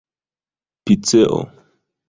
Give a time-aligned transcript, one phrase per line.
[0.85, 1.37] piceo